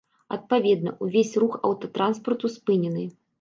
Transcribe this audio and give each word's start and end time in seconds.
Адпаведна, 0.35 0.93
увесь 1.07 1.33
рух 1.43 1.59
аўтатранспарту 1.69 2.53
спынены. 2.57 3.07